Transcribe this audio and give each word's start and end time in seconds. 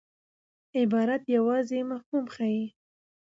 عبارت 0.79 1.21
یوازي 1.35 1.79
مفهوم 1.91 2.25
ښيي. 2.33 2.65